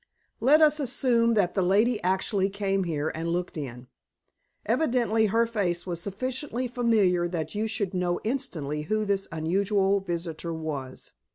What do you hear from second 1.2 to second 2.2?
that the lady